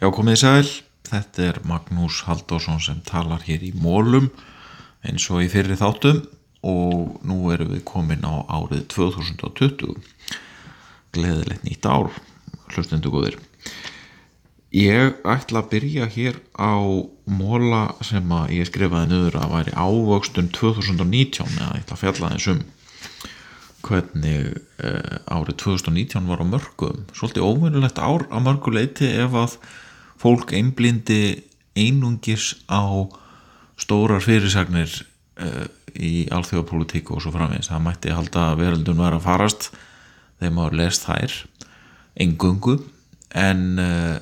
Já 0.00 0.08
komið 0.08 0.32
í 0.32 0.40
sæl, 0.40 0.68
þetta 1.04 1.42
er 1.44 1.58
Magnús 1.68 2.22
Haldásson 2.24 2.80
sem 2.80 3.02
talar 3.04 3.42
hér 3.44 3.66
í 3.66 3.74
mólum 3.76 4.30
eins 5.04 5.26
og 5.28 5.44
í 5.44 5.50
fyrir 5.52 5.76
þáttum 5.76 6.22
og 6.64 7.20
nú 7.28 7.52
erum 7.52 7.74
við 7.74 7.84
komin 7.88 8.24
á 8.24 8.40
árið 8.48 8.86
2020 8.94 10.00
gleðilegt 11.12 11.66
nýtt 11.68 11.84
ár 11.84 12.08
hlustundu 12.72 13.12
góðir. 13.12 13.36
Ég 14.72 15.20
ætla 15.28 15.60
að 15.60 15.70
byrja 15.74 16.08
hér 16.14 16.40
á 16.56 16.80
móla 17.28 17.82
sem 18.06 18.32
að 18.32 18.56
ég 18.62 18.70
skrifaði 18.70 19.12
nöður 19.12 19.40
að 19.42 19.52
væri 19.58 19.72
ávöxtun 19.76 20.48
2019 20.56 21.58
eða 21.58 21.74
ég 21.74 21.84
ætla 21.84 21.98
að 21.98 22.02
fjalla 22.06 22.32
þessum 22.38 22.64
hvernig 23.84 24.54
uh, 24.82 25.16
árið 25.30 25.60
2019 25.64 26.28
var 26.30 26.42
á 26.42 26.46
mörgum 26.46 27.04
svolítið 27.16 27.46
óvinnulegt 27.46 28.00
ár 28.00 28.26
á 28.28 28.38
mörguleiti 28.42 29.08
ef 29.22 29.36
að 29.36 29.56
fólk 30.20 30.52
einblindi 30.56 31.42
einungis 31.78 32.54
á 32.68 33.08
stórar 33.80 34.22
fyrirsagnir 34.24 34.92
uh, 35.40 35.66
í 35.96 36.28
alþjóðapolitíku 36.32 37.16
og 37.16 37.24
svo 37.24 37.32
framins 37.34 37.70
það 37.70 37.86
mætti 37.86 38.14
halda 38.14 38.50
að 38.50 38.64
veröldun 38.64 39.00
var 39.00 39.16
að 39.16 39.26
farast 39.26 39.70
þegar 40.40 40.56
maður 40.56 40.78
lest 40.80 41.06
þær 41.08 41.38
engungu 42.20 42.76
en 43.36 43.64
uh, 43.80 44.18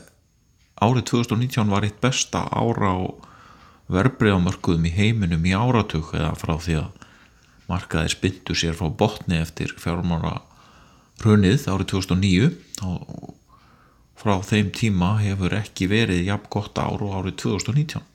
árið 0.78 1.09
2019 1.12 1.72
var 1.72 1.86
eitt 1.86 2.00
besta 2.02 2.47
ára 2.52 2.95
á 2.95 2.98
verbreyðamörkuðum 3.88 4.86
í 4.88 4.95
heiminum 4.95 5.47
í 5.48 5.55
áratug 5.56 6.12
eða 6.14 6.34
frá 6.38 6.56
því 6.61 6.80
að 6.83 7.06
markaði 7.68 8.14
spindu 8.14 8.56
sér 8.58 8.77
frá 8.78 8.88
botni 8.90 9.40
eftir 9.40 9.74
fjármára 9.80 10.38
hrunið 11.22 11.66
árið 11.70 11.91
2009 11.94 12.50
og 12.88 13.34
frá 14.18 14.38
þeim 14.42 14.70
tíma 14.74 15.16
hefur 15.22 15.56
ekki 15.58 15.91
verið 15.91 16.27
jafn 16.27 16.50
gott 16.52 16.78
ár 16.78 17.02
og 17.05 17.19
árið 17.20 17.36
2019 17.44 18.06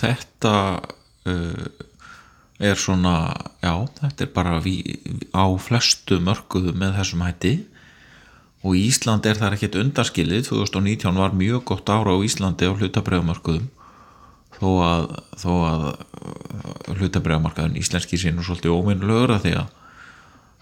þetta 0.00 0.56
uh, 1.28 1.86
er 2.60 2.76
svona 2.76 3.32
já, 3.62 3.72
þetta 4.00 4.26
er 4.26 4.32
bara 4.34 4.60
við, 4.62 4.92
á 5.32 5.48
flestu 5.60 6.20
mörguðu 6.22 6.74
með 6.76 6.98
þessum 7.00 7.24
hætti. 7.24 7.54
Og 8.60 8.76
Ísland 8.76 9.24
er 9.24 9.38
þar 9.40 9.56
ekkert 9.56 9.78
undarskilið 9.80 10.50
2019 10.50 11.16
var 11.16 11.32
mjög 11.32 11.64
gott 11.70 11.88
ára 11.88 12.12
á 12.12 12.20
Íslandi 12.20 12.68
á 12.68 12.76
hlutabröðumörkuðum 12.76 13.70
þó 14.60 14.70
að, 14.84 15.04
þó 15.40 15.50
að 15.66 15.84
uh, 15.90 16.94
hlutabræðamarkaðin 16.98 17.78
íslenski 17.80 18.20
sín 18.20 18.40
og 18.40 18.46
svolítið 18.48 18.76
óminnulegur 18.76 19.34
að 19.36 19.46
því 19.46 19.54
að 19.60 19.66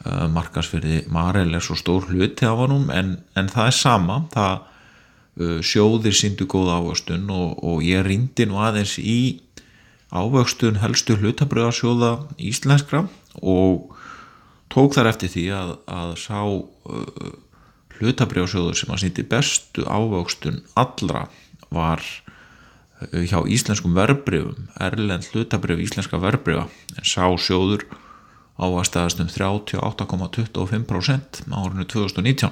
uh, 0.07 0.27
markasfyrði 0.35 1.03
Marel 1.15 1.51
er 1.59 1.65
svo 1.65 1.79
stór 1.79 2.09
hluti 2.11 2.47
af 2.49 2.63
honum 2.63 2.89
en, 2.95 3.17
en 3.39 3.51
það 3.53 3.73
er 3.73 3.79
sama. 3.79 4.21
Það 4.35 4.55
uh, 4.55 5.59
sjóðir 5.67 6.17
síndu 6.17 6.47
góð 6.51 6.73
ávöxtun 6.77 7.27
og, 7.35 7.59
og 7.65 7.85
ég 7.87 8.07
rindi 8.07 8.47
nú 8.49 8.61
aðeins 8.63 8.97
í 9.03 9.19
ávöxtun 10.15 10.81
helstu 10.81 11.19
hlutabræðarsjóða 11.19 12.15
íslenskra 12.41 13.05
og 13.43 13.93
tók 14.73 14.95
þar 14.97 15.11
eftir 15.11 15.33
því 15.35 15.45
að, 15.59 15.75
að 15.91 16.15
sá 16.23 16.41
uh, 16.47 17.35
hlutabræðarsjóður 17.99 18.79
sem 18.79 18.95
að 18.95 19.03
síndi 19.05 19.27
bestu 19.29 19.85
ávöxtun 19.85 20.63
allra 20.79 21.27
var 21.75 22.05
hjá 22.99 23.39
íslenskum 23.47 23.95
verbreyfum 23.95 24.67
erlend 24.83 25.23
hlutabreyf 25.31 25.79
íslenska 25.85 26.19
verbreyfa 26.23 26.65
en 26.97 27.05
sá 27.07 27.27
sjóður 27.39 27.85
ávastaðast 28.59 29.21
um 29.23 29.29
38,25% 29.31 31.47
á 31.47 31.57
árinu 31.63 31.87
2019 31.87 32.51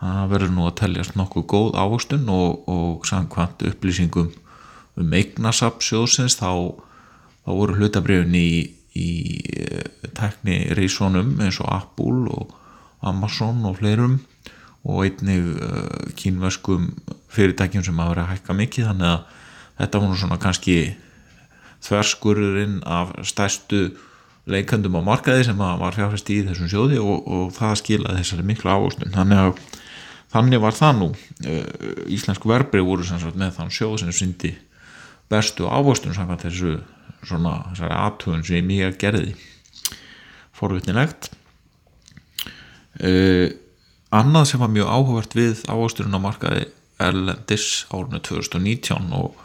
það 0.00 0.30
verður 0.32 0.52
nú 0.56 0.62
að 0.66 0.78
teljast 0.82 1.14
nokkuð 1.18 1.44
góð 1.52 1.70
ávastun 1.78 2.26
og, 2.32 2.50
og 2.66 3.06
samkvæmt 3.06 3.62
upplýsingum 3.70 4.28
um 4.98 5.12
eignasap 5.14 5.78
sjóðsins 5.84 6.34
þá, 6.40 6.50
þá 7.46 7.50
voru 7.54 7.78
hlutabreyfin 7.78 8.34
í, 8.34 8.74
í 8.98 9.38
tekni 10.16 10.74
reysónum 10.74 11.38
eins 11.38 11.60
og 11.62 11.70
Apple 11.70 12.26
og 12.34 12.50
Amazon 13.06 13.62
og 13.68 13.78
fleirum 13.78 14.18
og 14.84 15.04
einnig 15.04 15.42
uh, 15.60 16.12
kínverskum 16.16 16.88
fyrirtækjum 17.30 17.84
sem 17.84 17.98
hafa 18.00 18.14
verið 18.14 18.24
að 18.24 18.30
hækka 18.34 18.56
mikið 18.56 18.86
þannig 18.90 19.10
að 19.10 19.40
þetta 19.80 20.00
var 20.02 20.20
svona 20.22 20.38
kannski 20.40 20.76
þverskururinn 21.84 22.78
af 22.88 23.12
stærstu 23.28 23.82
leikandum 24.50 24.96
á 25.00 25.02
markaði 25.04 25.44
sem 25.48 25.60
var 25.60 25.96
fjárfæst 25.96 26.32
í 26.32 26.40
þessum 26.48 26.70
sjóði 26.72 27.00
og, 27.02 27.28
og 27.28 27.52
það 27.56 27.76
skilaði 27.82 28.22
þessari 28.22 28.48
miklu 28.48 28.72
ávostun 28.72 29.14
þannig 29.14 29.44
að 29.44 29.62
þannig 30.30 30.62
var 30.62 30.76
það 30.76 30.98
nú. 31.00 31.10
Uh, 31.44 32.10
Íslensku 32.16 32.50
verbrið 32.50 32.88
voru 32.88 33.06
sagt, 33.06 33.36
með 33.36 33.56
þann 33.58 33.74
sjóð 33.74 33.96
sem 34.04 34.14
syndi 34.16 34.54
bestu 35.30 35.68
ávostun 35.68 36.16
samkvæmt 36.16 36.48
þessu 36.48 36.78
svona 37.20 37.58
þessari 37.70 37.98
aðtöðun 38.00 38.46
sem 38.46 38.60
ég 38.62 38.68
mjög 38.68 39.00
gerði. 39.02 39.34
Forvitnilegt. 40.56 41.34
Eða 43.00 43.50
uh, 43.50 43.58
annað 44.10 44.48
sem 44.50 44.62
var 44.62 44.72
mjög 44.74 44.90
áhugavert 44.90 45.36
við 45.38 45.64
ávasturinn 45.70 46.18
á 46.18 46.20
markaði 46.20 46.66
Erlendis 47.00 47.86
árunni 47.94 48.20
2019 48.26 49.12
og 49.16 49.38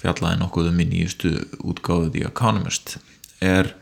fjallaði 0.00 0.40
nokkuð 0.40 0.70
um 0.72 0.80
í 0.82 0.86
nýjustu 0.90 1.32
útgáðið 1.64 2.20
í 2.20 2.24
Economist 2.28 2.96
er 3.44 3.72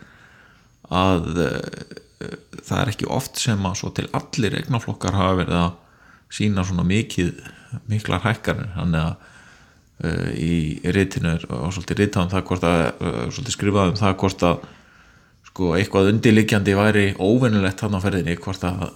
að 0.93 1.31
uh, 1.41 1.61
það 2.65 2.81
er 2.81 2.93
ekki 2.93 3.11
oft 3.13 3.41
sem 3.41 3.65
að 3.67 3.79
svo 3.81 3.93
til 3.95 4.07
allir 4.17 4.59
eignaflokkar 4.61 5.17
hafa 5.17 5.39
verið 5.43 5.61
að 5.61 5.73
sína 6.35 6.65
svona 6.67 6.85
mikið 6.89 7.33
miklar 7.91 8.23
hækkanir. 8.25 8.71
Þannig 8.75 9.01
að 9.03 9.15
uh, 10.05 10.31
í 10.35 10.55
reytinu 10.95 11.35
og 11.49 11.75
svolítið 11.75 12.03
reytaðum 12.03 12.33
það 12.33 12.47
hvort 12.51 12.69
að 12.69 12.81
uh, 12.85 13.21
svolítið 13.31 13.57
skrifaðum 13.59 14.01
það 14.01 14.17
hvort 14.23 14.47
að 14.51 14.71
sko 15.51 15.75
eitthvað 15.79 16.09
undirlikjandi 16.11 16.75
væri 16.75 17.05
óvinnulegt 17.23 17.85
hann 17.85 17.95
á 17.95 18.01
ferðinni 18.03 18.39
hvort 18.43 18.65
að 18.67 18.89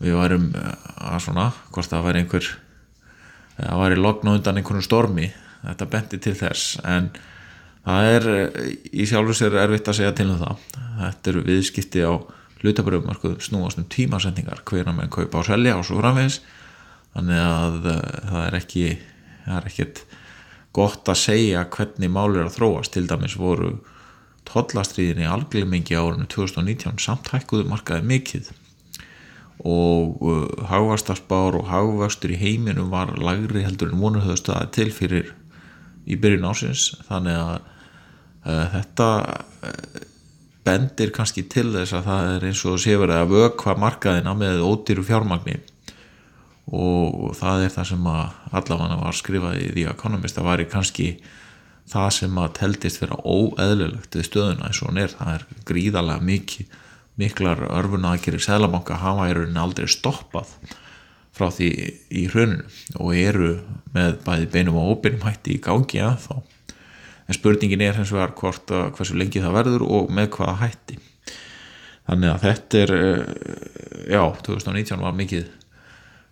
við 0.00 0.16
varum 0.16 0.50
eh, 0.56 0.90
að 1.10 1.22
svona 1.26 1.50
hvort 1.70 1.92
það 1.92 2.06
væri 2.08 2.24
einhver 2.24 2.50
það 3.60 3.82
væri 3.82 4.00
logn 4.00 4.32
undan 4.34 4.60
einhvern 4.60 4.84
stormi 4.84 5.28
þetta 5.60 5.88
benti 5.92 6.20
til 6.22 6.36
þess. 6.38 6.78
En 6.88 7.10
það 7.84 8.10
er 8.14 8.28
eh, 8.34 8.70
í 8.92 9.08
sjálfur 9.08 9.36
sér 9.36 9.58
erfitt 9.62 9.90
að 9.92 10.00
segja 10.00 10.14
til 10.16 10.30
um 10.32 10.40
það. 10.40 10.64
Þetta 11.00 11.32
eru 11.32 11.44
viðskipti 11.48 12.06
á 12.06 12.12
hlutabröfum 12.60 13.38
snúast 13.40 13.80
um 13.80 13.88
tímasendingar 13.88 14.64
hverja 14.68 14.92
með 14.92 15.12
kaupa 15.16 15.40
og 15.40 15.48
selja 15.48 15.78
og 15.78 15.86
svo 15.88 16.00
framvegs 16.00 16.40
þannig 17.14 17.44
að 17.44 17.92
eh, 17.92 18.02
það 18.30 18.42
er 18.46 18.58
ekki 18.60 18.86
það 19.44 19.54
er 19.58 19.70
ekkert 19.70 20.02
gott 20.76 21.08
að 21.10 21.18
segja 21.18 21.64
hvernig 21.72 22.12
mál 22.12 22.30
er 22.34 22.46
að 22.46 22.56
þróast. 22.58 22.94
Til 22.94 23.06
dæmis 23.10 23.36
voru 23.40 23.74
tollastriðin 24.48 25.24
í 25.24 25.28
algleimingi 25.28 25.98
árunum 25.98 26.28
2019 26.30 27.00
samt 27.02 27.28
hækkuðu 27.34 27.68
markaði 27.68 28.06
mikið 28.08 28.50
og 29.64 30.22
uh, 30.24 30.44
hagvastarspár 30.70 31.58
og 31.58 31.68
hagvastur 31.68 32.32
í 32.32 32.38
heiminum 32.40 32.92
var 32.92 33.12
lagri 33.20 33.64
heldur 33.66 33.92
en 33.92 34.36
staði 34.36 34.70
til 34.72 34.90
fyrir 34.92 35.34
í 36.06 36.16
byrjun 36.16 36.48
ásins 36.48 36.94
þannig 37.08 37.36
að 37.36 37.58
uh, 38.46 38.66
þetta 38.76 39.08
uh, 39.28 40.06
bendir 40.64 41.12
kannski 41.14 41.46
til 41.48 41.70
þess 41.74 41.96
að 41.96 42.06
það 42.08 42.30
er 42.34 42.46
eins 42.50 42.62
og 42.68 42.80
sé 42.80 42.96
verið 43.00 43.22
að 43.22 43.34
vökva 43.34 43.76
markaðina 43.80 44.34
með 44.36 44.64
ódýru 44.64 45.04
fjármagni. 45.06 45.58
Og 46.70 47.32
það 47.34 47.64
er 47.66 47.72
það 47.74 47.88
sem 47.88 48.10
að 48.12 48.58
allafanna 48.60 48.98
var 49.00 49.16
skrifað 49.16 49.56
í 49.58 49.70
The 49.74 49.86
Economist. 49.90 50.36
Það 50.36 50.48
var 50.50 50.64
kannski 50.70 51.08
það 51.90 52.10
sem 52.18 52.38
að 52.38 52.52
teldist 52.60 53.00
vera 53.02 53.18
óeðlulegt 53.24 54.14
við 54.14 54.28
stöðuna 54.28 54.68
eins 54.68 54.82
og 54.82 54.92
hún 54.92 55.00
er, 55.02 55.16
það 55.16 55.32
er 55.34 55.46
gríðalega 55.66 56.26
mikið 56.28 56.78
miklar 57.20 57.66
örfuna 57.68 58.14
að 58.14 58.26
gera 58.26 58.44
sælabanka 58.46 59.00
hafa 59.02 59.28
í 59.30 59.34
rauninni 59.36 59.60
aldrei 59.60 59.90
stoppað 59.90 60.54
frá 61.36 61.48
því 61.54 61.68
í 62.10 62.24
hruninu 62.32 62.64
og 62.98 63.12
eru 63.16 63.50
með 63.94 64.16
bæði 64.24 64.48
beinum 64.54 64.80
og 64.80 64.96
óbeinum 64.96 65.26
hætti 65.28 65.56
í 65.56 65.62
gangi 65.62 66.02
að 66.04 66.24
þá 66.26 66.34
en 67.30 67.36
spurningin 67.38 67.84
er 67.84 67.94
hens 67.94 68.10
vegar 68.10 68.34
hvort 68.38 68.72
að 68.74 68.88
hversu 68.96 69.14
lengi 69.14 69.42
það 69.42 69.54
verður 69.54 69.84
og 69.86 70.08
með 70.10 70.32
hvaða 70.34 70.56
hætti. 70.64 70.96
Þannig 72.08 72.32
að 72.32 72.44
þetta 72.46 72.80
er 72.80 72.92
eh, 72.96 73.28
já, 74.16 74.22
2019 74.48 75.04
var 75.04 75.14
mikið 75.14 75.44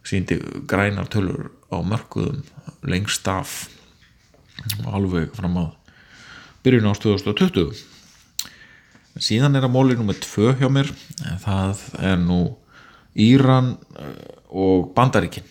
síndi 0.08 0.40
grænar 0.66 1.06
tölur 1.12 1.52
á 1.70 1.78
mörguðum 1.86 2.42
lengst 2.90 3.28
af 3.30 3.68
alveg 4.90 5.30
fram 5.38 5.60
að 5.60 5.68
byrjun 6.64 6.90
ást 6.90 7.04
2020 7.06 7.84
síðan 9.22 9.58
er 9.58 9.66
að 9.66 9.74
móli 9.74 9.98
nummið 9.98 10.22
tvö 10.24 10.54
hjá 10.60 10.68
mér 10.72 10.90
það 11.42 11.84
er 12.00 12.18
nú 12.22 12.42
Íran 13.18 13.76
eh, 13.98 14.18
og 14.48 14.92
Bandaríkin. 14.94 15.46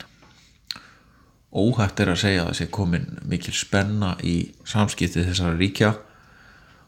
Óhægt 1.52 2.00
er 2.00 2.12
að 2.14 2.22
segja 2.22 2.44
að 2.46 2.54
þessi 2.54 2.70
komin 2.72 3.08
mikil 3.28 3.54
spenna 3.56 4.14
í 4.24 4.54
samskiptið 4.68 5.32
þessara 5.32 5.58
ríkja 5.58 5.94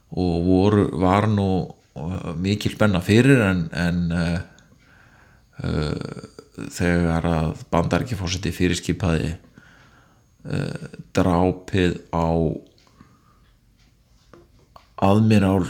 og 0.09 0.45
voru, 0.45 0.85
var 1.01 1.27
nú 1.31 1.49
eh, 1.95 2.31
mikil 2.39 2.73
spenna 2.75 3.01
fyrir 3.03 3.43
en, 3.43 3.65
en 3.75 3.99
uh, 4.15 4.39
uh, 5.63 6.65
þegar 6.69 7.27
að 7.27 7.63
bandarækjafórseti 7.73 8.53
fyrirskipaði 8.55 9.33
uh, 9.35 10.89
drápið 11.15 11.99
á 12.13 12.29
aðmirál 15.09 15.63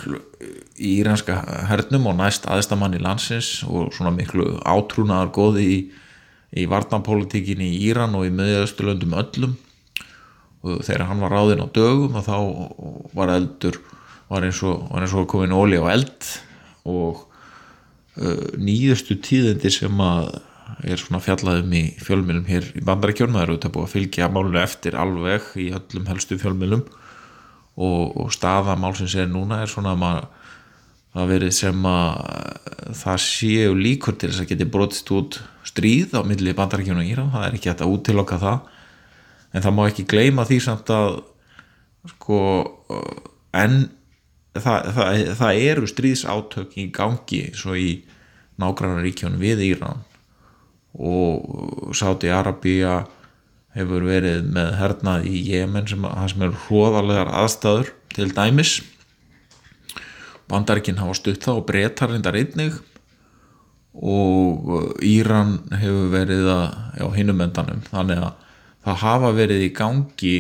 í 0.80 0.96
íranska 1.02 1.38
hernum 1.70 2.08
og 2.10 2.18
næst 2.20 2.48
aðstamann 2.50 2.98
í 2.98 3.04
landsins 3.04 3.60
og 3.68 3.94
svona 3.96 4.14
miklu 4.16 4.56
átrúnaðar 4.64 5.32
góði 5.36 5.66
í, 5.68 5.80
í 6.56 6.66
varnapolítikin 6.72 7.62
í 7.62 7.72
Íran 7.90 8.16
og 8.18 8.28
í 8.30 8.34
miðjausturlöndum 8.34 9.16
öllum. 9.20 9.56
Og 10.64 10.84
þegar 10.84 11.08
hann 11.12 11.24
var 11.24 11.36
ráðinn 11.36 11.64
á 11.64 11.68
dögum 11.72 12.18
og 12.20 12.26
þá 12.26 12.38
var 13.16 13.32
eldur 13.36 13.80
var 14.30 14.46
eins 14.46 14.62
og, 14.66 14.86
var 14.92 15.04
eins 15.04 15.16
og 15.18 15.28
komin 15.30 15.56
óli 15.56 15.80
á 15.82 15.86
eld 15.90 16.30
og 16.90 17.26
uh, 18.20 18.46
nýjustu 18.60 19.18
tíðindi 19.24 19.72
sem 19.74 20.04
að 20.04 20.38
er 20.86 21.02
svona 21.02 21.22
fjallaðum 21.24 21.72
í 21.76 21.84
fjölmjölum 21.98 22.46
hér 22.48 22.68
í 22.78 22.84
bandarækjörnum, 22.86 23.40
það 23.40 23.46
eru 23.46 23.56
þetta 23.58 23.72
búið 23.74 23.88
að 23.88 23.94
fylgja 23.96 24.28
málunum 24.32 24.60
eftir 24.62 24.98
alveg 25.02 25.48
í 25.60 25.70
öllum 25.76 26.10
helstu 26.12 26.38
fjölmjölum 26.40 26.84
og, 27.80 28.04
og 28.22 28.30
staða 28.36 28.78
málsins 28.80 29.16
er 29.18 29.32
núna 29.32 29.64
er 29.64 29.72
svona 29.72 29.96
að 29.96 30.04
maður 30.04 30.28
það 31.20 31.32
verið 31.34 31.56
sem 31.56 31.88
að 31.90 32.90
það 33.00 33.22
séu 33.26 33.78
líkur 33.78 34.18
til 34.18 34.32
þess 34.32 34.44
að 34.44 34.52
geti 34.54 34.68
brotist 34.72 35.12
út 35.14 35.40
stríð 35.68 36.16
á 36.16 36.22
milli 36.26 36.56
bandarækjum 36.58 37.02
og 37.02 37.10
Íran, 37.10 37.32
það 37.34 37.46
er 37.46 37.58
ekki 37.58 37.72
hægt 37.72 37.84
að 37.86 37.94
útiloka 37.96 38.40
það. 38.42 38.60
En 39.54 39.66
það 39.66 39.76
má 39.76 39.84
ekki 39.90 40.08
gleyma 40.10 40.46
því 40.48 40.60
samt 40.64 40.92
að 40.94 41.20
sko 42.14 42.42
en 43.58 43.80
það, 44.56 44.92
það, 44.96 45.24
það 45.42 45.64
eru 45.72 45.90
stríðsátök 45.90 46.78
í 46.80 46.88
gangi 46.96 47.42
svo 47.58 47.76
í 47.78 47.90
nágrannaríkjónu 48.62 49.40
við 49.42 49.66
Íran. 49.72 50.06
Og 51.00 51.94
Sáti 51.98 52.32
Arabíja 52.34 53.04
hefur 53.78 54.08
verið 54.08 54.48
með 54.50 54.72
hernað 54.80 55.28
í 55.30 55.44
Jemen 55.52 55.86
sem, 55.90 56.06
sem 56.32 56.48
er 56.48 56.56
hróðalegar 56.66 57.30
aðstæður 57.44 57.94
til 58.16 58.32
dæmis 58.34 58.80
bandarikinn 60.50 61.00
hafa 61.02 61.18
stutt 61.18 61.46
það 61.46 61.62
og 61.62 61.68
breytar 61.70 62.14
reyndar 62.14 62.38
einnig. 62.40 62.78
Og 64.00 65.00
Íran 65.04 65.58
hefur 65.82 66.12
verið 66.14 66.48
á 66.50 67.08
hinnum 67.16 67.42
endanum. 67.44 67.84
Þannig 67.90 68.24
að 68.24 68.48
það 68.86 69.04
hafa 69.04 69.36
verið 69.38 69.66
í 69.66 69.74
gangi 69.76 70.36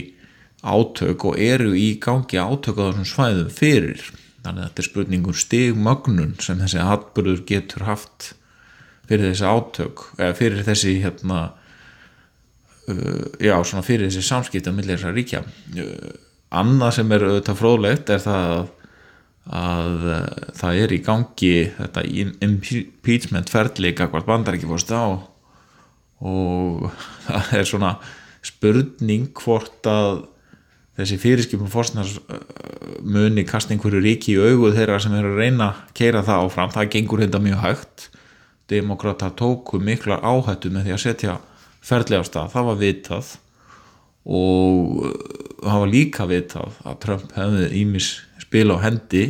átök 0.59 1.25
og 1.29 1.39
eru 1.39 1.71
í 1.77 1.93
gangi 2.03 2.39
átök 2.39 2.79
á 2.79 2.83
þessum 2.89 3.07
svæðum 3.07 3.53
fyrir. 3.53 4.03
Þannig 4.43 4.63
að 4.63 4.67
þetta 4.67 4.83
er 4.83 4.87
spurningur 4.87 5.35
um 5.35 5.39
stigmögnun 5.43 6.35
sem 6.43 6.59
þessi 6.61 6.83
atbyrður 6.83 7.41
getur 7.47 7.87
haft 7.87 8.33
fyrir 9.09 9.31
þessi 9.31 9.49
átök 9.49 10.05
eða 10.19 10.37
fyrir 10.37 10.65
þessi 10.67 10.95
hérna 11.03 11.39
uh, 12.89 13.25
já 13.41 13.55
svona 13.63 13.85
fyrir 13.85 14.07
þessi 14.07 14.25
samskipta 14.25 14.73
millir 14.75 14.99
þessar 14.99 15.15
ríkja. 15.17 15.43
Uh, 15.75 16.11
annað 16.49 16.99
sem 16.99 17.15
er 17.15 17.25
auðvitað 17.27 17.59
fróðlegt 17.59 18.13
er 18.13 18.23
það 18.23 18.53
að, 18.53 18.69
að 19.47 20.07
uh, 20.09 20.23
það 20.59 20.81
er 20.83 20.93
í 20.93 21.01
gangi 21.05 21.53
þetta 21.77 22.05
impeachment 22.45 23.51
ferðleika 23.51 24.09
hvort 24.11 24.27
bandar 24.27 24.57
ekki 24.57 24.69
fórst 24.69 24.91
á 24.93 25.17
og 26.19 26.89
það 27.27 27.55
er 27.61 27.69
svona 27.69 27.93
spurning 28.45 29.31
hvort 29.37 29.87
að 29.89 30.25
þessi 30.99 31.19
fyrirskipum 31.21 31.71
fórstnars 31.71 32.17
muni 33.07 33.45
kast 33.47 33.71
einhverju 33.71 34.01
ríki 34.03 34.35
í 34.35 34.39
auguð 34.41 34.79
þeirra 34.79 34.99
sem 35.01 35.15
er 35.15 35.27
að 35.29 35.37
reyna 35.39 35.69
að 35.69 35.83
keira 35.95 36.23
það 36.27 36.45
áfram, 36.45 36.73
það 36.73 36.89
gengur 36.95 37.23
þetta 37.23 37.43
mjög 37.43 37.61
hægt. 37.63 38.07
Demokrata 38.69 39.29
tóku 39.33 39.79
miklar 39.81 40.21
áhættu 40.21 40.71
með 40.73 40.89
því 40.89 40.95
að 40.95 41.03
setja 41.05 41.37
ferðlega 41.85 42.25
á 42.25 42.27
stað, 42.27 42.51
það 42.53 42.67
var 42.67 42.79
vitað 42.83 43.29
og 44.29 45.05
það 45.63 45.79
var 45.83 45.91
líka 45.93 46.27
vitað 46.29 46.81
að 46.85 46.99
Trump 47.05 47.31
hefði 47.37 47.69
ímis 47.79 48.09
spil 48.49 48.73
á 48.73 48.77
hendi 48.81 49.27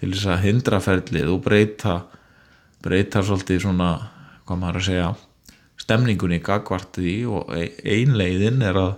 til 0.00 0.08
þess 0.14 0.30
að 0.32 0.44
hindra 0.46 0.80
ferðlið 0.80 1.28
og 1.34 1.42
breyta 1.44 1.98
breyta 2.82 3.20
svolítið 3.20 3.66
svona 3.66 3.90
hvað 4.48 4.58
maður 4.58 4.78
að 4.80 4.86
segja 4.86 5.08
stemningunni 5.82 6.38
gagvartið 6.40 7.08
í 7.10 7.16
og 7.28 7.50
einleiðin 7.52 8.62
er 8.64 8.78
að 8.80 8.92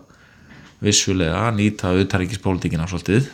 vissulega 0.85 1.49
nýta 1.57 1.91
auðtaríkispólitíkina 1.97 2.87
svolítið. 2.87 3.27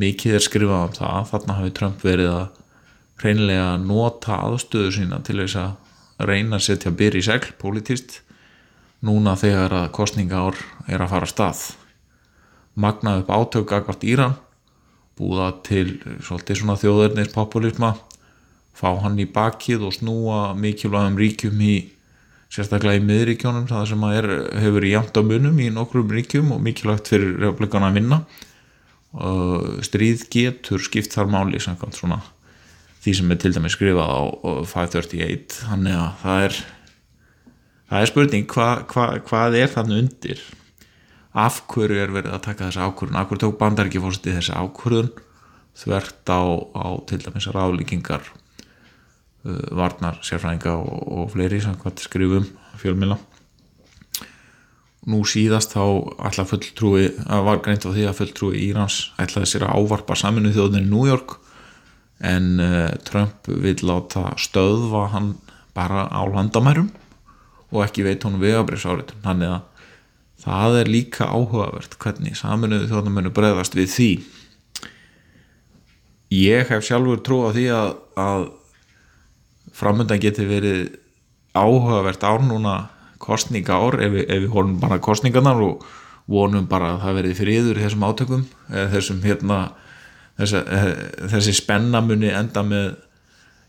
Mikið 0.00 0.36
er 0.36 0.44
skrifað 0.44 0.86
um 0.88 0.94
það 0.96 1.28
þarna 1.30 1.56
hafi 1.60 1.74
Trump 1.76 2.02
verið 2.04 2.30
að 2.32 2.46
hreinlega 3.22 3.68
nota 3.80 4.40
aðstöðu 4.48 4.94
sína 4.96 5.20
til 5.24 5.38
þess 5.44 5.60
að 5.62 6.26
reyna 6.26 6.58
að 6.58 6.66
setja 6.66 6.92
byrj 6.96 7.20
í 7.20 7.26
segl 7.28 7.52
politist 7.60 8.18
núna 9.06 9.36
þegar 9.38 9.76
að 9.84 9.92
kostningaár 9.96 10.58
er 10.88 11.04
að 11.04 11.12
fara 11.14 11.30
stað. 11.30 11.62
Magna 12.74 13.18
upp 13.22 13.30
átöku 13.30 13.76
akkvært 13.76 14.04
Íran 14.08 14.36
búða 15.16 15.50
til 15.66 15.98
svolítið 16.24 16.60
svona 16.60 16.78
þjóðurnis 16.80 17.32
populisma 17.34 17.94
fá 18.76 18.90
hann 19.00 19.18
í 19.20 19.28
bakið 19.32 19.86
og 19.88 19.94
snúa 19.96 20.40
mikilvægum 20.58 21.16
ríkjum 21.20 21.62
í 21.64 21.76
sérstaklega 22.52 23.00
í 23.00 23.06
miðríkjónum 23.06 23.66
það 23.70 23.88
sem 23.90 24.04
er, 24.10 24.28
hefur 24.60 24.86
í 24.86 24.92
jæmt 24.92 25.16
á 25.16 25.22
munum 25.24 25.58
í 25.60 25.70
nokkrum 25.72 26.12
ríkjum 26.12 26.52
og 26.54 26.62
mikilvægt 26.62 27.10
fyrir 27.10 27.34
republikana 27.40 27.90
að 27.90 27.98
vinna. 28.00 28.20
Stríð 29.86 30.26
getur 30.32 30.82
skipt 30.84 31.16
þar 31.16 31.30
máli 31.32 31.60
samkvæmt 31.62 31.96
svona 31.96 32.20
því 33.06 33.14
sem 33.16 33.32
er 33.32 33.40
til 33.40 33.52
dæmi 33.54 33.70
skrifað 33.72 34.12
á 34.12 34.20
538 34.66 35.60
þannig 35.62 35.96
að 35.96 36.08
það 36.22 36.44
er 36.46 36.56
það 37.86 38.00
er 38.00 38.10
spurning 38.10 38.48
hva, 38.50 38.68
hva, 38.90 39.04
hvað 39.28 39.58
er 39.60 39.72
þannig 39.72 40.02
undir 40.02 40.42
af 41.36 41.60
hverju 41.70 42.00
er 42.00 42.14
verið 42.14 42.34
að 42.36 42.44
taka 42.48 42.70
þessa 42.70 42.88
ákvörðun? 42.88 43.20
Af 43.20 43.30
hverju 43.30 43.44
tók 43.44 43.60
bandar 43.60 43.90
ekki 43.90 44.02
fórst 44.02 44.26
í 44.26 44.34
þessi 44.34 44.56
ákvörðun? 44.56 45.12
Þvert 45.76 46.32
á, 46.32 46.40
á 46.72 46.86
til 47.08 47.20
dæmis 47.20 47.48
ráðlíkingar 47.52 48.24
uh, 48.24 49.64
varnar, 49.76 50.20
sérfræðinga 50.24 50.76
og, 50.80 51.08
og 51.12 51.32
fleiri 51.34 51.60
sem 51.60 51.76
hvað 51.80 52.04
skrifum 52.06 52.48
fjölmila 52.80 53.18
nú 55.06 55.22
síðast 55.26 55.76
þá 55.76 55.82
alltaf 56.26 56.50
fulltrúi, 56.50 57.10
var 57.26 57.60
greint 57.62 57.86
á 57.86 57.90
því 57.94 58.08
að 58.08 58.16
fulltrúi 58.20 58.62
Írans 58.66 59.12
ætlaði 59.22 59.52
sér 59.52 59.66
að 59.68 59.78
ávarpa 59.78 60.16
saminu 60.18 60.50
þjóðinni 60.54 60.82
í 60.82 60.90
New 60.90 61.06
York 61.06 61.36
en 62.26 62.56
uh, 62.58 62.90
Trump 63.06 63.46
vil 63.46 63.76
láta 63.86 64.32
stöðva 64.40 65.06
hann 65.12 65.34
bara 65.76 66.08
á 66.10 66.22
landamærum 66.26 66.90
og 67.70 67.82
ekki 67.84 68.06
veit 68.06 68.24
hún 68.26 68.40
vegabriðsáriðum 68.42 69.22
þannig 69.22 69.54
að 69.54 69.75
það 70.46 70.80
er 70.80 70.90
líka 70.90 71.26
áhugavert 71.26 71.98
hvernig 72.00 72.38
saminuðu 72.38 72.88
þjóðnum 72.90 73.18
munu 73.18 73.32
bregðast 73.34 73.74
við 73.76 73.90
því. 73.92 74.10
Ég 76.36 76.70
hef 76.70 76.86
sjálfur 76.86 77.22
trú 77.26 77.42
á 77.46 77.50
því 77.54 77.66
að, 77.74 77.90
að 78.18 78.46
framöndan 79.76 80.22
geti 80.22 80.46
verið 80.46 80.86
áhugavert 81.56 82.24
ár 82.26 82.44
núna 82.46 82.76
kostninga 83.22 83.74
ár 83.74 83.98
ef, 84.02 84.14
ef 84.26 84.44
við 84.44 84.52
honum 84.52 84.78
bara 84.80 85.00
kostningarnar 85.02 85.60
og 85.64 85.86
vonum 86.30 86.66
bara 86.68 86.94
að 86.94 87.02
það 87.04 87.18
verið 87.20 87.40
friður 87.40 87.80
þessum 87.80 88.06
átökum 88.06 88.44
þessum 88.68 89.22
hérna 89.24 89.58
þessi, 90.38 90.62
eh, 90.62 90.92
þessi 91.32 91.54
spennamunni 91.56 92.32
enda 92.34 92.64
með 92.66 92.96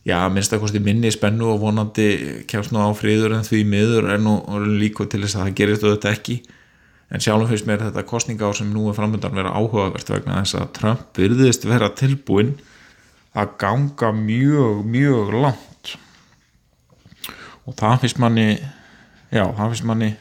já, 0.07 0.17
minnstakosti 0.31 0.81
minni 0.83 1.11
spennu 1.13 1.51
og 1.53 1.61
vonandi 1.61 2.09
kemst 2.49 2.73
nú 2.73 2.81
á 2.83 2.89
fríður 2.97 3.37
en 3.37 3.47
því 3.47 3.63
miður 3.67 4.11
er 4.13 4.21
nú 4.23 4.39
líka 4.79 5.07
til 5.07 5.23
þess 5.23 5.37
að 5.37 5.45
það 5.45 5.57
gerist 5.61 5.85
auðvitað 5.85 6.15
ekki 6.17 6.37
en 7.07 7.23
sjálfum 7.23 7.47
fyrst 7.51 7.67
mér 7.67 7.85
þetta 7.85 8.03
kostninga 8.07 8.49
á 8.49 8.51
sem 8.57 8.69
nú 8.73 8.89
er 8.89 8.97
framöndan 8.97 9.35
vera 9.35 9.53
áhugavert 9.55 10.09
vegna 10.11 10.41
þess 10.41 10.57
að 10.59 10.71
Trump 10.75 11.19
virðist 11.19 11.67
vera 11.67 11.89
tilbúin 11.95 12.57
að 13.37 13.53
ganga 13.61 14.11
mjög, 14.15 14.83
mjög 14.87 15.33
langt. 15.37 15.93
Og 17.67 17.75
það 17.77 18.03
finnst 18.03 18.19
manni 18.23 18.47
já, 19.31 19.43
það 19.43 19.69
finnst 19.71 19.87
manni 19.87 20.11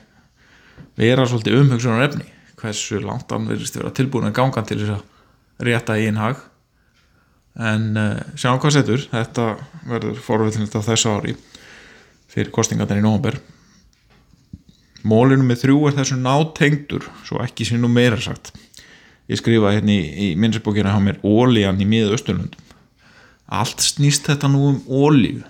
vera 0.98 1.26
svolítið 1.26 1.60
umhugsunar 1.62 2.06
efni 2.06 2.28
hversu 2.56 3.00
langt 3.02 3.30
hann 3.32 3.48
virðist 3.50 3.76
vera 3.78 3.92
tilbúin 3.94 4.28
að 4.30 4.36
ganga 4.38 4.62
til 4.66 4.78
þess 4.82 4.96
að 4.96 5.66
rétta 5.66 5.98
í 5.98 6.06
einhag 6.10 6.38
en 7.56 7.84
uh, 7.96 8.22
sjáum 8.36 8.60
hvað 8.60 8.78
setur. 8.78 9.04
Þetta 9.10 9.50
verður 9.88 10.22
forveitinleitt 10.22 10.76
á 10.76 10.86
þessu 10.86 11.12
ári 11.16 11.36
fyrir 12.30 12.52
kostingarnir 12.54 13.00
í 13.00 13.04
nógumber 13.04 13.40
mólinu 15.06 15.46
með 15.46 15.64
þrjú 15.64 15.80
er 15.88 15.98
þessu 16.00 16.20
nátengdur 16.20 17.08
svo 17.26 17.40
ekki 17.44 17.68
sé 17.68 17.80
nú 17.80 17.90
meira 17.92 18.18
sagt. 18.20 18.52
Ég 19.30 19.40
skrifa 19.40 19.74
hérna 19.74 19.94
í, 19.94 20.02
í 20.02 20.28
minnsbókina 20.38 20.94
á 20.94 21.00
mér 21.02 21.18
ólíjan 21.26 21.80
í 21.82 21.88
miða 21.88 22.14
Östurlundum 22.16 22.62
allt 23.46 23.78
snýst 23.78 24.26
þetta 24.26 24.48
nú 24.50 24.72
um 24.72 24.78
ólíu 24.90 25.44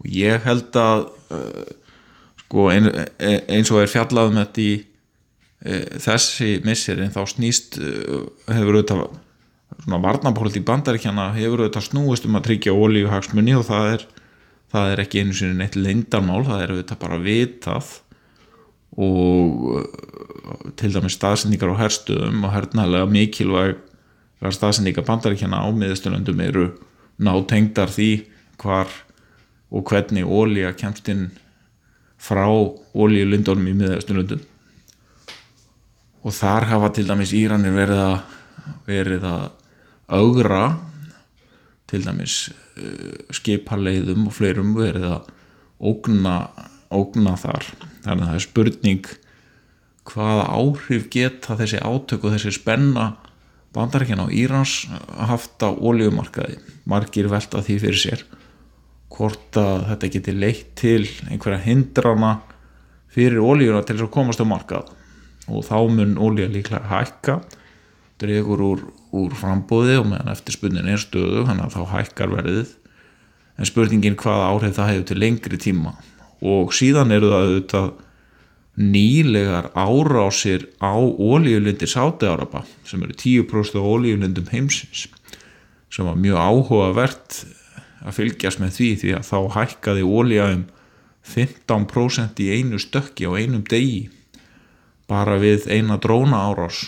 og 0.00 0.06
ég 0.08 0.40
held 0.46 0.76
að 0.80 1.02
uh, 1.36 1.66
sko 2.46 2.70
ein, 2.72 2.88
eins 3.20 3.68
og 3.68 3.82
er 3.82 3.90
fjallað 3.92 4.32
með 4.32 4.46
þetta 4.46 4.64
í 4.64 4.70
E, 5.58 5.78
þessi 5.98 6.60
missir 6.62 7.00
en 7.02 7.10
þá 7.10 7.24
snýst 7.32 7.80
e, 7.82 7.88
hefur 8.46 8.76
auðvitað 8.78 9.00
svona 9.82 9.98
varnapólitík 10.04 10.62
bandaríkjana 10.68 11.32
hefur 11.34 11.64
auðvitað 11.64 11.88
snúist 11.88 12.28
um 12.28 12.38
að 12.38 12.44
tryggja 12.46 12.76
ólíuhagsmunni 12.78 13.56
og 13.58 13.64
það 13.66 13.88
er 13.96 14.04
það 14.70 14.92
er 14.92 15.02
ekki 15.02 15.24
einu 15.24 15.34
sinni 15.34 15.58
neitt 15.58 15.74
lindarmál, 15.74 16.44
það 16.46 16.62
er 16.62 16.74
auðvitað 16.74 17.00
bara 17.02 17.18
vitað 17.24 17.90
og 18.96 19.66
uh, 19.74 20.70
til 20.78 20.94
dæmis 20.94 21.18
staðsendingar 21.18 21.74
á 21.76 21.80
herstuðum 21.82 22.46
og 22.46 22.54
hernaðlega 22.54 23.10
mikilvæg 23.12 23.76
staðsendingar 24.54 25.06
bandaríkjana 25.06 25.60
á 25.60 25.68
miðusturlöndum 25.74 26.40
eru 26.44 26.68
nátengdar 27.18 27.90
því 27.90 28.10
hvar 28.62 28.90
og 29.68 29.90
hvernig 29.90 30.24
ólíja 30.24 30.72
kemst 30.78 31.08
inn 31.10 31.28
frá 32.18 32.46
ólíulundunum 32.48 33.68
í 33.68 33.76
miðusturlöndum 33.82 34.44
og 36.24 36.34
þar 36.34 36.68
hafa 36.72 36.92
til 36.94 37.06
dæmis 37.08 37.34
Íranir 37.36 37.76
verið 37.76 38.04
að 38.04 38.18
verið 38.88 39.24
að 39.28 39.44
augra 40.08 40.62
til 41.88 42.02
dæmis 42.04 42.48
uh, 42.48 43.14
skiparleiðum 43.34 44.28
og 44.28 44.34
fleirum 44.36 44.74
verið 44.76 45.08
að 45.12 45.30
ógna, 45.78 46.34
ógna 46.94 47.36
þar. 47.38 47.66
Þannig 48.04 48.22
að 48.22 48.28
það 48.28 48.38
er 48.38 48.44
spurning 48.44 49.10
hvaða 50.08 50.44
áhrif 50.56 51.08
geta 51.12 51.56
þessi 51.58 51.80
átök 51.84 52.24
og 52.24 52.34
þessi 52.34 52.54
spenna 52.56 53.08
bandarækjan 53.76 54.24
á 54.24 54.26
Írans 54.32 54.86
haft 55.28 55.60
á 55.60 55.68
ólíumarkaði 55.68 56.56
margir 56.88 57.28
velta 57.28 57.60
því 57.64 57.76
fyrir 57.82 58.00
sér 58.00 58.24
hvort 59.12 59.58
að 59.58 59.84
þetta 59.90 60.10
geti 60.14 60.34
leitt 60.36 60.72
til 60.78 61.04
einhverja 61.28 61.60
hindrana 61.64 62.38
fyrir 63.12 63.40
ólíuna 63.42 63.82
til 63.82 63.96
þess 63.96 64.06
að 64.06 64.14
komast 64.14 64.42
á 64.44 64.46
markað. 64.48 64.90
Og 65.48 65.64
þá 65.64 65.78
mun 65.90 66.18
ólíja 66.20 66.50
líklega 66.52 66.90
hækka 66.90 67.38
dregur 68.20 68.62
úr, 68.62 68.82
úr 69.16 69.34
frambóði 69.38 69.96
og 70.00 70.10
meðan 70.10 70.32
eftirspunnin 70.34 70.90
er 70.92 71.00
stöðu 71.00 71.46
þannig 71.48 71.68
að 71.68 71.76
þá 71.76 71.94
hækkar 71.94 72.34
verðið. 72.34 72.74
En 73.58 73.68
spurningin 73.68 74.18
hvaða 74.20 74.52
áhrif 74.52 74.76
það 74.76 74.90
hefur 74.92 75.08
til 75.08 75.20
lengri 75.22 75.60
tíma 75.60 75.96
og 76.44 76.74
síðan 76.76 77.14
eru 77.14 77.32
það 77.32 77.46
auðvitað 77.46 77.88
nýlegar 78.78 79.70
árásir 79.74 80.68
á 80.78 80.94
ólíulindir 80.94 81.90
Sáti-Áraba 81.90 82.62
sem 82.86 83.02
eru 83.02 83.16
10% 83.18 83.80
af 83.80 83.86
ólíulindum 83.90 84.50
heimsins 84.52 85.08
sem 85.90 86.06
var 86.06 86.18
mjög 86.20 86.38
áhugavert 86.38 87.40
að 88.06 88.20
fylgjast 88.20 88.62
með 88.62 88.76
því 88.76 88.90
því 89.00 89.14
að 89.18 89.26
þá 89.26 89.38
hækkaði 89.56 90.04
ólíja 90.06 90.46
um 90.54 90.62
15% 91.28 92.44
í 92.44 92.48
einu 92.54 92.78
stökki 92.80 93.26
á 93.26 93.34
einum 93.34 93.66
degi 93.66 94.06
bara 95.10 95.40
við 95.42 95.66
eina 95.72 95.98
dróna 95.98 96.44
árás 96.46 96.84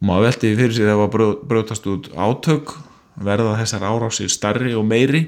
og 0.00 0.08
maður 0.08 0.30
veldi 0.30 0.54
fyrir 0.56 0.76
sig 0.78 0.88
að 0.88 1.04
það 1.04 1.36
brjótast 1.50 1.90
út 1.90 2.10
átök 2.16 2.74
verða 3.28 3.58
þessar 3.60 3.86
árásir 3.92 4.32
starri 4.32 4.72
og 4.78 4.88
meiri 4.88 5.26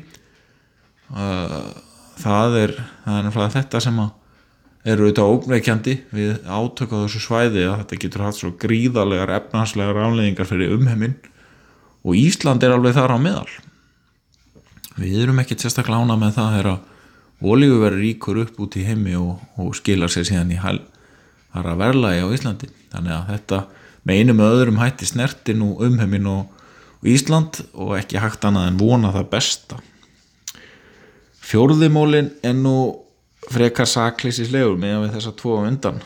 það 2.21 2.59
er, 2.63 2.73
það 3.05 3.29
er 3.31 3.55
þetta 3.57 3.83
sem 3.83 4.01
eru 4.87 5.07
auðvitað 5.07 5.33
ógneikjandi 5.35 5.95
við 6.15 6.35
átök 6.47 6.93
á 6.95 6.97
þessu 7.05 7.23
svæði 7.25 7.65
að 7.67 7.79
þetta 7.81 8.01
getur 8.05 8.25
hatt 8.27 8.39
svo 8.39 8.53
gríðarlegar 8.63 9.33
efnanslegar 9.41 9.99
afleðingar 10.05 10.49
fyrir 10.49 10.77
umheimin 10.77 11.17
og 12.07 12.19
Ísland 12.19 12.63
er 12.63 12.77
alveg 12.77 12.95
þar 12.95 13.17
á 13.17 13.19
meðal. 13.19 13.49
Við 14.97 15.25
erum 15.25 15.41
ekki 15.43 15.59
sérstaklega 15.59 16.07
ána 16.07 16.17
með 16.21 16.37
það 16.39 16.69
að 16.71 17.49
olíu 17.51 17.81
verður 17.83 18.05
ríkur 18.05 18.39
upp 18.45 18.61
út 18.63 18.79
í 18.79 18.85
heimi 18.87 19.17
og, 19.19 19.43
og 19.61 19.75
skilar 19.77 20.13
sér 20.13 20.29
síðan 20.29 20.55
í 20.55 20.61
hæl 20.63 20.79
þar 21.53 21.73
að 21.73 21.83
verlaði 21.83 22.23
á 22.23 22.29
Íslandi. 22.37 22.71
Þannig 22.95 23.17
að 23.17 23.33
þetta 23.33 23.61
með 24.07 24.21
einu 24.21 24.39
með 24.39 24.55
öðrum 24.55 24.81
hætti 24.81 25.11
snertin 25.11 25.67
og 25.67 25.83
umheimin 25.85 26.31
og, 26.31 26.63
og 27.03 27.11
Ísland 27.11 27.61
og 27.75 27.97
ekki 27.99 28.23
hægt 28.23 28.47
annað 28.47 28.71
en 28.71 28.81
vona 28.81 29.13
það 29.13 29.31
besta 29.35 29.83
fjórðimólin 31.47 32.33
er 32.45 32.57
nú 32.59 32.77
frekar 33.53 33.89
saklýsislegur 33.89 34.79
meðan 34.81 35.07
við 35.07 35.17
þessa 35.17 35.35
tvo 35.39 35.61
undan. 35.63 36.01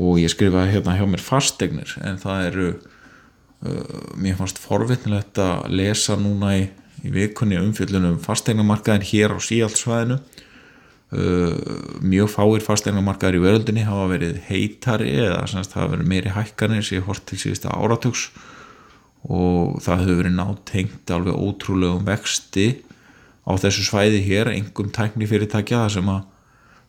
Og 0.00 0.20
ég 0.22 0.32
skrifaði 0.32 0.76
hérna 0.76 0.96
hjá 0.96 1.06
mér 1.10 1.22
fastegnir 1.24 1.92
en 2.06 2.20
það 2.20 2.44
eru 2.48 2.68
uh, 2.70 3.96
mér 4.16 4.38
fannst 4.38 4.60
forvittnilegt 4.62 5.40
að 5.42 5.66
lesa 5.74 6.16
núna 6.16 6.54
í, 6.56 6.68
í 7.04 7.12
vikunni 7.12 7.58
umfjöldunum 7.60 8.20
fastegnamarkaðin 8.24 9.08
hér 9.10 9.36
á 9.36 9.38
síaldsvæðinu. 9.44 10.20
Uh, 11.10 11.56
mjög 12.06 12.30
fáir 12.36 12.64
fastegnamarkaðir 12.64 13.40
í 13.40 13.44
veröldinni 13.44 13.84
hafa 13.84 14.06
verið 14.12 14.38
heitari 14.46 15.16
eða 15.18 15.42
semst 15.50 15.74
hafa 15.74 15.96
verið 15.96 16.12
meiri 16.12 16.36
hækkanir 16.36 16.86
sem 16.86 17.02
hort 17.04 17.26
til 17.26 17.40
síðasta 17.42 17.74
áratöks 17.74 18.28
og 19.26 19.80
það 19.84 20.04
hefur 20.04 20.20
verið 20.22 20.36
nátengt 20.38 21.10
alveg 21.12 21.34
ótrúlegum 21.36 22.06
vexti 22.06 22.68
á 23.46 23.52
þessu 23.56 23.86
svæði 23.86 24.20
hér, 24.26 24.52
engum 24.52 24.90
tækni 24.92 25.28
fyrirtækja 25.28 25.84
það 25.84 25.94
sem 25.96 26.12
að 26.12 26.28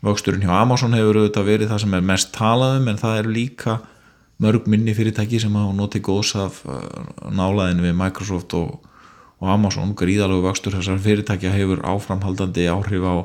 vöxturinn 0.05 0.45
hjá 0.45 0.53
Amazon 0.57 0.95
hefur 0.97 1.21
auðvitað 1.21 1.49
verið 1.49 1.71
það 1.71 1.83
sem 1.83 1.97
er 1.97 2.05
mest 2.11 2.31
talaðum 2.35 2.87
en 2.89 3.01
það 3.01 3.19
eru 3.21 3.33
líka 3.35 3.75
mörg 4.41 4.69
minni 4.71 4.95
fyrirtæki 4.97 5.41
sem 5.41 5.57
hafa 5.57 5.75
notið 5.77 6.05
góðs 6.07 6.33
af 6.41 6.63
uh, 6.65 6.79
nálaðinu 7.29 7.85
við 7.85 7.99
Microsoft 7.99 8.55
og, 8.57 8.79
og 9.41 9.51
Amazon, 9.53 9.93
gríðalögu 9.97 10.47
vöxtur 10.47 10.77
þessar 10.79 11.01
fyrirtækja 11.03 11.53
hefur 11.53 11.83
áframhaldandi 11.85 12.65
áhrif 12.73 13.05
á 13.05 13.15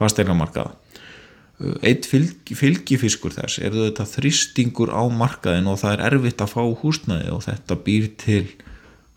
fasteigamarkaða 0.00 0.74
uh, 0.74 1.78
eitt 1.80 2.08
fylg, 2.10 2.52
fylgifiskur 2.52 3.32
þess 3.38 3.62
er 3.64 3.72
þetta 3.78 4.08
þristingur 4.12 4.92
á 4.92 5.02
markaðin 5.08 5.72
og 5.72 5.80
það 5.80 5.96
er 5.96 6.04
erfitt 6.10 6.44
að 6.44 6.52
fá 6.52 6.62
húsnaði 6.82 7.32
og 7.32 7.46
þetta 7.48 7.80
býr 7.88 8.12
til 8.20 8.44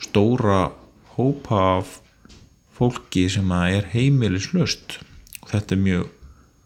stóra 0.04 0.70
hópa 1.18 1.60
af 1.82 2.00
fólki 2.74 3.27
sem 3.32 3.51
er 3.60 3.88
heimilislöst 3.94 5.00
og 5.44 5.51
þetta 5.53 5.75
er 5.75 5.84
mjög 5.88 6.12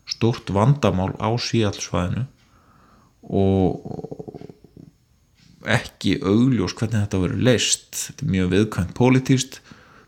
stort 0.07 0.51
vandamál 0.55 1.11
á 1.19 1.29
síallsvæðinu 1.35 2.25
og 3.27 4.37
ekki 5.67 6.17
augljós 6.23 6.75
hvernig 6.77 7.03
þetta 7.03 7.21
verður 7.25 7.43
leist 7.49 7.99
þetta 8.05 8.25
er 8.25 8.33
mjög 8.37 8.51
viðkvæmt 8.53 8.95
politíst 8.97 9.59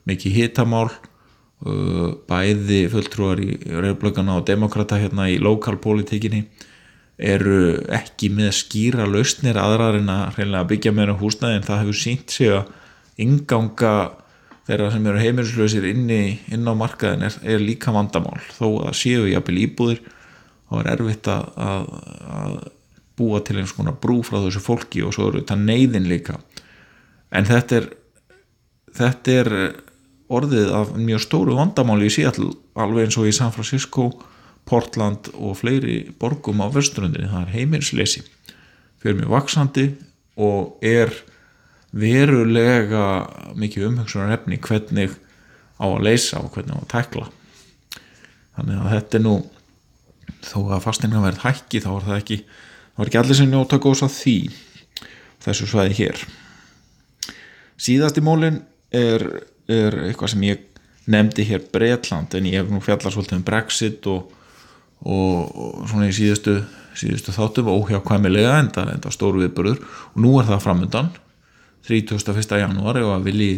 mikið 0.10 0.38
hitamál 0.38 0.88
uh, 0.88 2.16
bæði 2.30 2.86
fulltrúar 2.94 3.42
í 3.44 3.58
reyðblöggana 3.68 4.40
og 4.40 4.48
demokrata 4.48 5.00
hérna 5.02 5.28
í 5.32 5.40
lokalpolitíkinni 5.44 6.46
eru 7.20 7.82
ekki 7.92 8.30
með 8.32 8.54
skýra 8.62 9.04
lausnir 9.10 9.60
aðrar 9.60 10.00
en 10.00 10.08
að 10.08 10.70
byggja 10.72 10.96
meira 10.96 11.18
húsnæði 11.20 11.60
en 11.60 11.68
það 11.68 11.82
hefur 11.84 12.00
sínt 12.00 12.32
sig 12.32 12.54
að 12.56 12.70
inganga 13.20 13.94
þeirra 14.70 14.92
sem 14.94 15.10
eru 15.10 15.22
heimilislausir 15.22 15.90
inn, 15.90 16.10
inn 16.10 16.70
á 16.70 16.74
markaðin 16.78 17.28
er, 17.28 17.38
er 17.44 17.62
líka 17.64 17.94
vandamál. 17.96 18.38
Þó 18.56 18.86
að 18.88 18.98
séu 19.02 19.28
jafnvel 19.30 19.64
íbúðir 19.66 20.04
þá 20.70 20.76
er 20.84 20.92
erfitt 20.94 21.30
að, 21.34 21.48
að, 21.66 21.88
að 22.38 22.58
búa 23.20 23.42
til 23.44 23.58
eins 23.60 23.74
konar 23.76 23.98
brú 24.00 24.22
frá 24.24 24.38
þessu 24.46 24.62
fólki 24.64 25.02
og 25.04 25.16
svo 25.16 25.32
eru 25.32 25.42
þetta 25.42 25.58
neyðin 25.60 26.08
líka. 26.08 26.38
En 27.34 27.50
þetta 27.50 27.82
er 27.82 27.90
þetta 28.96 29.38
er 29.42 29.52
orðið 30.30 30.74
af 30.78 30.92
mjög 30.98 31.24
stóru 31.26 31.56
vandamáli 31.58 32.10
í 32.10 32.14
Seattle 32.14 32.52
alveg 32.80 33.08
eins 33.08 33.18
og 33.20 33.30
í 33.30 33.34
San 33.36 33.54
Francisco 33.54 34.12
Portland 34.70 35.32
og 35.34 35.58
fleiri 35.58 36.04
borgum 36.22 36.62
á 36.62 36.70
vesturundinni, 36.70 37.30
það 37.32 37.48
er 37.48 37.56
heimilsleysi 37.56 38.24
fyrir 39.02 39.18
mjög 39.22 39.34
vaksandi 39.34 39.86
og 40.40 40.86
er 40.86 41.14
verulega 41.96 43.06
mikið 43.58 43.88
umhengsunar 43.90 44.36
efni 44.36 44.60
hvernig 44.62 45.16
á 45.80 45.86
að 45.88 46.04
leysa 46.06 46.42
og 46.44 46.52
hvernig 46.54 46.76
á 46.76 46.82
að 46.84 46.92
tekla 46.94 47.30
þannig 48.58 48.82
að 48.82 48.92
þetta 48.94 49.20
er 49.20 49.26
nú 49.26 49.36
þó 50.46 50.60
að 50.76 50.84
fastinga 50.86 51.24
verð 51.24 51.44
hækki 51.46 51.82
þá 51.84 51.92
er 51.96 52.08
það 52.08 52.20
ekki 52.20 52.40
þá 52.44 53.00
er 53.02 53.10
ekki 53.10 53.22
allir 53.22 53.40
sem 53.40 53.52
njóta 53.52 53.80
góðs 53.82 54.04
að 54.06 54.16
því 54.18 54.38
þessu 55.44 55.68
svæði 55.70 55.96
hér. 56.02 56.24
Síðast 57.80 58.20
í 58.20 58.24
mólin 58.26 58.60
er, 58.92 59.24
er 59.72 59.96
eitthvað 60.10 60.34
sem 60.34 60.44
ég 60.50 60.66
nefndi 61.10 61.46
hér 61.48 61.64
Breitland 61.74 62.36
en 62.36 62.50
ég 62.50 62.60
hef 62.60 62.74
nú 62.74 62.82
fjallar 62.84 63.14
svolítið 63.16 63.40
um 63.40 63.46
Brexit 63.48 64.10
og, 64.12 64.34
og, 65.00 65.48
og 65.48 65.88
svona 65.90 66.10
í 66.10 66.16
síðustu, 66.16 66.60
síðustu 67.00 67.34
þáttum 67.34 67.72
óhjákvæmilega 67.72 68.58
enda, 68.60 68.86
enda 68.92 69.14
stóru 69.16 69.46
viðbörður 69.46 69.80
og 70.12 70.22
nú 70.22 70.36
er 70.42 70.50
það 70.52 70.66
framöndan 70.68 71.12
31. 71.88 72.60
janúar 72.62 73.00
ef 73.00 73.12
að 73.14 73.28
vilji 73.30 73.52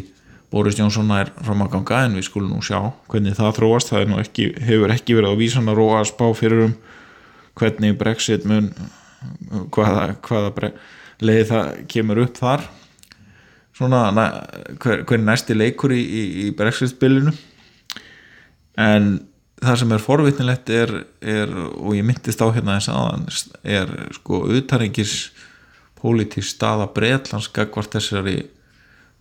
Boris 0.52 0.76
Jónsson 0.76 1.12
er 1.16 1.32
fram 1.40 1.64
að 1.64 1.72
ganga 1.78 2.02
en 2.06 2.18
við 2.20 2.28
skulum 2.28 2.52
nú 2.52 2.64
sjá 2.66 2.92
hvernig 3.12 3.38
það 3.38 3.54
þróast 3.60 3.94
það 3.94 4.18
ekki, 4.20 4.50
hefur 4.60 4.92
ekki 4.92 5.16
verið 5.16 5.32
á 5.32 5.40
vísan 5.40 5.72
að 5.72 5.80
róa 5.80 6.02
að 6.02 6.10
spá 6.12 6.26
fyrir 6.36 6.66
um 6.66 6.74
hvernig 7.60 7.98
Brexit 8.00 8.46
mun 8.48 8.70
hvaða, 9.72 10.16
hvaða 10.28 10.72
leið 11.22 11.44
það 11.52 11.72
kemur 11.92 12.22
upp 12.26 12.38
þar 12.40 12.68
svona 13.78 14.04
hver, 14.82 15.04
hvernig 15.08 15.28
næsti 15.30 15.56
leikur 15.56 15.94
í, 15.96 16.02
í, 16.02 16.24
í 16.46 16.48
Brexit 16.58 16.92
spilinu 16.92 17.34
en 18.80 19.14
það 19.62 19.80
sem 19.84 19.94
er 19.94 20.04
forvitnilegt 20.04 20.74
er, 20.74 20.94
er 21.22 21.52
og 21.54 21.96
ég 21.96 22.06
myndist 22.06 22.42
á 22.42 22.48
hérna 22.52 22.80
þess 22.80 22.92
aðan 22.92 23.26
er 23.64 23.96
sko 24.18 24.44
auðtarengis 24.50 25.16
pólitísk 26.02 26.56
staða 26.56 26.88
breitlandska 26.96 27.68
hvort 27.70 27.94
þessari, 27.94 28.40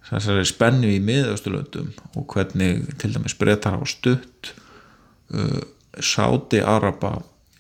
þessari 0.09 0.47
spennu 0.49 0.91
í 0.91 1.01
miðaustulöndum 1.05 1.93
og 2.17 2.27
hvernig 2.33 2.87
til 3.01 3.13
dæmis 3.15 3.37
brettar 3.39 3.77
á 3.77 3.85
stutt 3.89 4.55
uh, 5.35 5.61
Sáti 6.01 6.61
Araba 6.63 7.19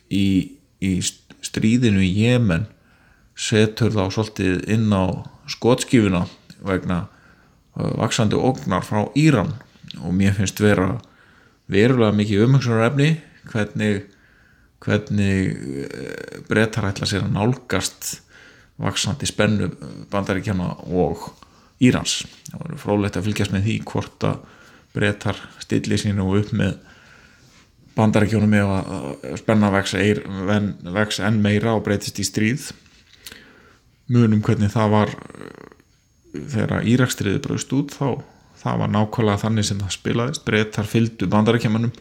í, 0.08 0.56
í 0.80 0.92
stríðinu 1.42 2.02
í 2.04 2.12
Jemen 2.22 2.68
setur 3.40 3.92
þá 3.94 4.04
svolítið 4.14 4.68
inn 4.70 4.92
á 4.94 5.26
skotskífuna 5.50 6.24
vegna 6.66 7.02
uh, 7.06 7.90
vaksandi 7.98 8.38
ógnar 8.38 8.86
frá 8.86 9.08
Íran. 9.18 9.52
Og 10.04 10.14
mér 10.14 10.36
finnst 10.36 10.60
vera 10.62 11.00
verulega 11.70 12.14
mikið 12.14 12.46
umhengsunarefni 12.46 13.12
hvernig 13.50 14.04
hvernig 14.80 15.56
uh, 15.84 16.42
brettar 16.48 16.88
ætla 16.88 17.08
sér 17.08 17.26
að 17.26 17.34
nálgast 17.36 18.20
vaksandi 18.80 19.28
spennu 19.28 19.70
bandaríkjana 20.12 20.70
og 20.88 21.28
Írans. 21.80 22.20
Það 22.50 22.62
voru 22.64 22.80
frólægt 22.80 23.16
að 23.16 23.28
fylgjast 23.28 23.54
með 23.54 23.66
því 23.68 23.76
hvort 23.88 24.26
að 24.28 24.40
brettar 24.94 25.38
stilli 25.62 25.98
sínu 26.00 26.26
upp 26.36 26.52
með 26.56 26.74
bandaríkjónum 27.96 28.56
ef 28.58 28.72
að 28.74 29.38
spenna 29.40 29.70
vex, 29.72 31.20
enn 31.20 31.40
meira 31.42 31.76
og 31.76 31.84
breytist 31.86 32.20
í 32.20 32.26
stríð. 32.26 32.70
Munum 34.10 34.42
hvernig 34.44 34.72
það 34.72 34.94
var 34.96 35.14
þegar 36.34 36.86
Írakstriði 36.86 37.42
braust 37.44 37.72
út 37.74 37.94
þá 37.94 38.20
það 38.60 38.80
var 38.82 38.92
nákvæmlega 38.92 39.42
þannig 39.44 39.68
sem 39.68 39.80
það 39.80 39.94
spilaðist. 39.96 40.44
Brettar 40.46 40.88
fylgdu 40.88 41.28
bandaríkjamanum 41.30 41.92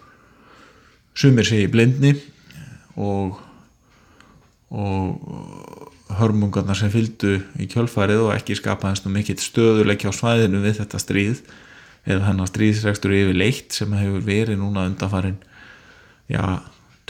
sumir 1.17 1.47
segi 1.47 1.69
blindni 1.71 2.15
og 2.99 3.39
og 4.69 5.78
hörmungarna 6.17 6.75
sem 6.77 6.91
fylgdu 6.93 7.37
í 7.61 7.67
kjölfarið 7.69 8.23
og 8.25 8.33
ekki 8.33 8.57
skapaðist 8.57 9.05
nú 9.05 9.13
mikill 9.13 9.37
stöðuleikja 9.41 10.09
á 10.09 10.17
svæðinu 10.17 10.63
við 10.63 10.79
þetta 10.81 11.01
stríð 11.01 11.43
eða 12.09 12.25
hennar 12.29 12.49
stríðsregstur 12.49 13.13
yfir 13.13 13.37
leitt 13.37 13.75
sem 13.75 13.93
hefur 13.93 14.25
verið 14.25 14.59
núna 14.61 14.87
undanfarin 14.89 15.37
já, 16.31 16.41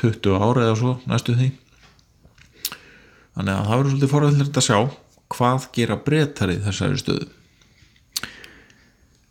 20 0.02 0.36
ára 0.36 0.68
eða 0.68 0.78
svo 0.80 0.94
næstu 1.08 1.36
því. 1.38 1.50
Þannig 3.38 3.56
að 3.56 3.68
það 3.68 3.76
verður 3.76 3.92
svolítið 3.94 4.14
forðilegt 4.14 4.60
að 4.60 4.68
sjá 4.68 4.80
hvað 5.30 5.68
gera 5.78 6.00
breytarið 6.04 6.64
þessari 6.66 7.00
stöðu. 7.00 7.28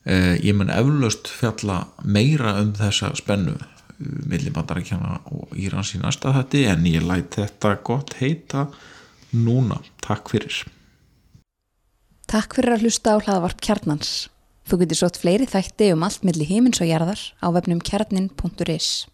Eh, 0.09 0.37
ég 0.41 0.57
mun 0.57 0.73
eflaust 0.73 1.29
fjalla 1.29 1.83
meira 2.05 2.55
um 2.63 2.71
þessa 2.79 3.13
spennu 3.19 3.59
millibandarækjana 3.99 5.19
og 5.35 5.57
Írans 5.59 5.91
í 5.97 6.01
næsta 6.01 6.33
þetta 6.37 6.71
en 6.73 6.87
ég 6.87 7.05
læt 7.05 7.35
þetta 7.37 7.75
gott 7.85 8.15
heita 8.21 8.69
núna. 9.33 9.81
Takk 10.05 10.33
fyrir. 10.33 10.65
Takk 12.29 12.59
fyrir 12.59 12.77
að 12.77 12.87
hlusta 12.87 13.17
á 13.17 13.23
hlaðavarp 13.23 13.63
kjarnans. 13.65 14.29
Þú 14.69 14.83
getur 14.83 15.01
sótt 15.01 15.21
fleiri 15.21 15.47
þætti 15.49 15.93
um 15.95 16.03
allt 16.05 16.27
millir 16.29 16.51
heimins 16.51 16.83
og 16.85 16.91
jarðar 16.91 17.23
á 17.41 17.49
vefnum 17.57 17.81
kjarnin.is. 17.81 19.09